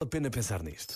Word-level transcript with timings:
a 0.00 0.06
pena 0.06 0.30
pensar 0.30 0.62
nisto. 0.62 0.94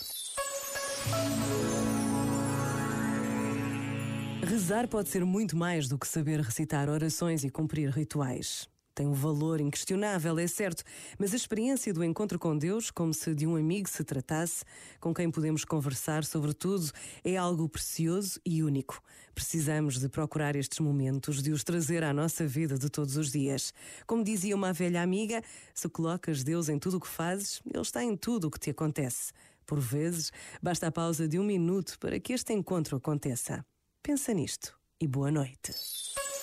Rezar 4.44 4.86
pode 4.86 5.08
ser 5.08 5.24
muito 5.24 5.56
mais 5.56 5.88
do 5.88 5.98
que 5.98 6.06
saber 6.06 6.38
recitar 6.38 6.88
orações 6.88 7.42
e 7.42 7.50
cumprir 7.50 7.90
rituais. 7.90 8.68
Tem 8.94 9.06
um 9.06 9.14
valor 9.14 9.60
inquestionável, 9.60 10.38
é 10.38 10.46
certo, 10.46 10.84
mas 11.18 11.32
a 11.32 11.36
experiência 11.36 11.94
do 11.94 12.04
encontro 12.04 12.38
com 12.38 12.56
Deus, 12.56 12.90
como 12.90 13.14
se 13.14 13.34
de 13.34 13.46
um 13.46 13.56
amigo 13.56 13.88
se 13.88 14.04
tratasse, 14.04 14.64
com 15.00 15.14
quem 15.14 15.30
podemos 15.30 15.64
conversar 15.64 16.24
sobre 16.24 16.52
tudo, 16.52 16.90
é 17.24 17.36
algo 17.36 17.68
precioso 17.68 18.38
e 18.44 18.62
único. 18.62 19.02
Precisamos 19.34 19.98
de 19.98 20.10
procurar 20.10 20.56
estes 20.56 20.78
momentos, 20.78 21.42
de 21.42 21.52
os 21.52 21.64
trazer 21.64 22.04
à 22.04 22.12
nossa 22.12 22.46
vida 22.46 22.78
de 22.78 22.90
todos 22.90 23.16
os 23.16 23.32
dias. 23.32 23.72
Como 24.06 24.22
dizia 24.22 24.54
uma 24.54 24.74
velha 24.74 25.02
amiga, 25.02 25.42
se 25.72 25.88
colocas 25.88 26.44
Deus 26.44 26.68
em 26.68 26.78
tudo 26.78 26.98
o 26.98 27.00
que 27.00 27.08
fazes, 27.08 27.62
Ele 27.64 27.80
está 27.80 28.04
em 28.04 28.14
tudo 28.14 28.48
o 28.48 28.50
que 28.50 28.60
te 28.60 28.70
acontece. 28.70 29.32
Por 29.64 29.80
vezes, 29.80 30.30
basta 30.62 30.88
a 30.88 30.92
pausa 30.92 31.26
de 31.26 31.38
um 31.38 31.44
minuto 31.44 31.98
para 31.98 32.20
que 32.20 32.34
este 32.34 32.52
encontro 32.52 32.98
aconteça. 32.98 33.64
Pensa 34.02 34.34
nisto 34.34 34.78
e 35.00 35.06
boa 35.06 35.30
noite. 35.30 35.72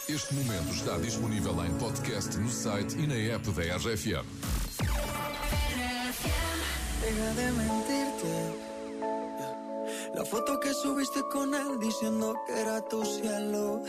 Este 0.09 0.33
momento 0.33 0.73
está 0.73 0.97
disponível 0.97 1.53
em 1.63 1.77
podcast 1.77 2.35
no 2.39 2.49
site 2.49 2.97
e 2.97 3.05
na 3.05 3.35
app 3.35 3.45
da 3.51 3.77
RFM. 3.77 4.25
Deja 6.99 7.33
de 7.35 7.51
mentirte. 7.51 8.33
La 10.15 10.25
foto 10.25 10.59
que 10.59 10.73
subiste 10.73 11.21
con 11.31 11.53
él 11.53 11.77
diciendo 11.79 12.33
que 12.47 12.59
era 12.59 12.81
tu 12.81 13.05
cielo. 13.05 13.83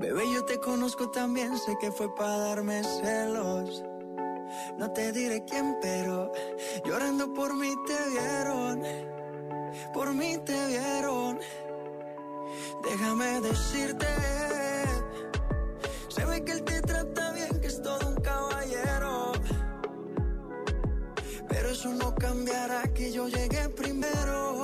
Bebé, 0.00 0.24
yo 0.34 0.44
te 0.44 0.58
conozco 0.58 1.08
también, 1.08 1.56
sé 1.56 1.76
que 1.80 1.92
fue 1.92 2.12
para 2.16 2.38
darme 2.38 2.82
celos. 2.82 3.84
No 4.76 4.90
te 4.90 5.12
diré 5.12 5.44
quién, 5.44 5.76
pero 5.80 6.32
llorando 6.84 7.32
por 7.32 7.54
mí 7.54 7.72
te 7.86 8.10
vieron. 8.10 8.82
Por 9.94 10.12
mí 10.14 10.36
te 10.44 10.66
vieron. 10.66 11.38
Déjame 12.82 13.40
decirte, 13.40 14.06
Pero 21.58 21.70
eso 21.70 21.92
no 21.92 22.14
cambiará 22.14 22.84
que 22.94 23.10
yo 23.10 23.26
llegué 23.26 23.68
primero. 23.70 24.62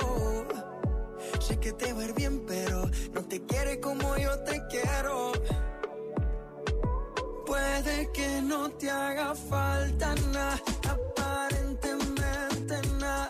Sé 1.41 1.59
que 1.59 1.73
te 1.73 1.91
va 1.91 2.03
a 2.03 2.05
ir 2.05 2.13
bien, 2.13 2.45
pero 2.47 2.89
no 3.13 3.21
te 3.25 3.45
quiere 3.45 3.81
como 3.81 4.15
yo 4.15 4.39
te 4.45 4.65
quiero. 4.69 5.33
Puede 7.45 8.09
que 8.13 8.41
no 8.43 8.69
te 8.69 8.89
haga 8.89 9.35
falta 9.35 10.15
nada, 10.31 10.57
aparentemente 10.89 12.81
nada. 12.97 13.29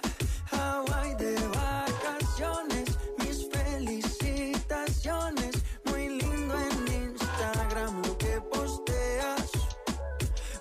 Hawaii 0.51 1.15
de 1.15 1.35
vacaciones, 1.47 2.85
mis 3.17 3.49
felicitaciones. 3.49 5.55
Muy 5.85 6.19
lindo 6.19 6.53
en 6.53 6.87
Instagram 7.09 8.03
lo 8.05 8.15
que 8.15 8.39
posteas. 8.41 9.49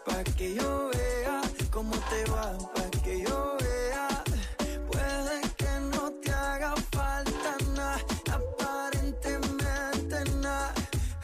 Pa' 0.06 0.24
que 0.24 0.54
yo 0.54 0.88
vea 0.88 1.13
cómo 1.74 1.94
te 2.08 2.24
va, 2.30 2.56
pa' 2.72 2.88
que 3.02 3.20
yo 3.22 3.56
vea. 3.60 4.08
Puede 4.90 5.40
que 5.56 5.80
no 5.92 6.12
te 6.22 6.30
haga 6.30 6.74
falta 6.92 7.56
nada, 7.74 7.98
aparentemente 8.38 10.24
nada. 10.40 10.72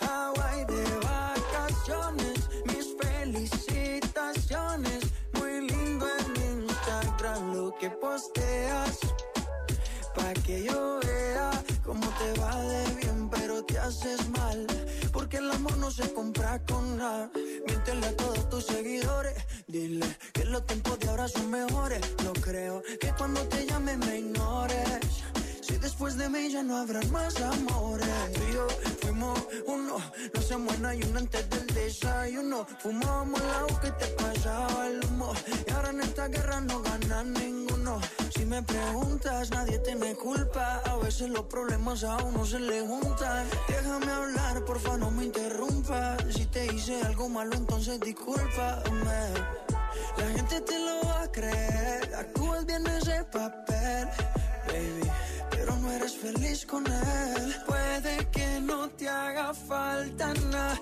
Hawaii 0.00 0.64
de 0.64 0.84
vacaciones, 1.06 2.36
mis 2.66 2.86
felicitaciones. 3.00 5.00
Muy 5.34 5.68
lindo 5.68 6.06
en 6.18 6.26
Instagram 6.66 7.54
lo 7.54 7.72
que 7.78 7.88
posteas. 7.90 8.98
Pa' 10.16 10.34
que 10.44 10.64
yo 10.64 10.98
vea 11.06 11.50
cómo 11.84 12.06
te 12.18 12.32
va 12.40 12.56
de 12.56 12.90
bien, 12.96 13.30
pero 13.30 13.64
te 13.64 13.78
haces 13.78 14.28
mal. 14.30 14.79
No 15.60 15.90
se 15.90 16.10
compra 16.14 16.58
con 16.66 16.96
nada. 16.96 17.30
Miéntele 17.66 18.06
a 18.06 18.16
todos 18.16 18.48
tus 18.48 18.64
seguidores. 18.64 19.34
Dile 19.66 20.06
que 20.32 20.44
los 20.46 20.64
tiempos 20.66 20.98
de 20.98 21.08
ahora 21.08 21.28
son 21.28 21.50
mejores. 21.50 22.00
No 22.24 22.32
creo 22.32 22.82
que 22.98 23.12
cuando 23.12 23.42
te 23.48 23.66
llame 23.66 23.96
me 23.98 24.20
ignores. 24.20 25.00
Si 25.60 25.76
después 25.76 26.16
de 26.16 26.30
mí 26.30 26.50
ya 26.50 26.62
no 26.62 26.78
habrán 26.78 27.10
más 27.12 27.38
amores. 27.42 28.08
Tú 28.32 28.40
y 28.48 28.54
yo 28.54 28.68
fuimos 29.02 29.38
uno, 29.66 29.98
no 30.32 30.40
se 30.40 30.56
muera 30.56 30.94
y 30.94 31.02
uno 31.02 31.18
antes 31.18 31.50
del 31.50 31.66
desayuno. 31.66 32.66
Fumábamos 32.78 33.42
agua 33.42 33.80
que 33.80 33.90
te 33.90 34.06
pasaba 34.12 34.86
el 34.86 35.04
humo. 35.04 35.34
Y 35.66 35.72
ahora 35.72 35.90
en 35.90 36.00
esta 36.00 36.28
guerra 36.28 36.60
no 36.62 36.80
gana 36.80 37.22
ninguno. 37.24 38.00
Si 38.34 38.46
me 38.46 38.62
preguntas, 38.62 39.50
nadie 39.50 39.78
te 39.80 39.94
me 39.94 40.14
culpa. 40.14 40.80
A 40.86 40.96
veces 40.96 41.28
los 41.28 41.44
problemas 41.44 42.02
a 42.04 42.16
uno 42.24 42.46
se 42.46 42.60
le 42.60 42.80
juntan. 42.80 43.46
Déjame 43.68 44.10
hablar, 44.10 44.64
porfa, 44.64 44.96
no 44.96 45.09
Si 46.30 46.46
te 46.46 46.66
hice 46.66 47.02
algo 47.02 47.28
malo, 47.28 47.52
entonces 47.56 47.98
discúlpame. 47.98 49.34
La 50.16 50.26
gente 50.36 50.60
te 50.60 50.78
lo 50.78 51.08
va 51.08 51.22
a 51.22 51.32
creer. 51.32 52.14
Actúas 52.14 52.64
bien 52.64 52.86
ese 52.86 53.24
papel, 53.24 54.08
baby. 54.68 55.10
Pero 55.50 55.76
no 55.76 55.90
eres 55.90 56.16
feliz 56.16 56.64
con 56.64 56.86
él. 56.86 57.56
Puede 57.66 58.28
que 58.30 58.60
no 58.60 58.88
te 58.90 59.08
haga 59.08 59.52
falta 59.52 60.32
nada, 60.52 60.80